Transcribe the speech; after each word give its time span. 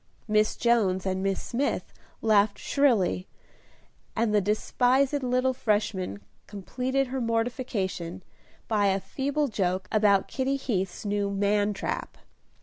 Miss 0.27 0.55
Jones 0.57 1.05
and 1.05 1.21
Miss 1.21 1.39
Smith 1.39 1.93
laughed 2.23 2.57
shrilly, 2.57 3.27
and 4.15 4.33
the 4.33 4.41
despised 4.41 5.21
little 5.21 5.53
Freshman 5.53 6.21
completed 6.47 7.09
her 7.09 7.21
mortification, 7.21 8.23
by 8.67 8.87
a 8.87 8.99
feeble 8.99 9.47
joke 9.47 9.87
about 9.91 10.27
Kitty 10.27 10.55
Heath's 10.55 11.05
new 11.05 11.29
man 11.29 11.71
trap. 11.73 12.17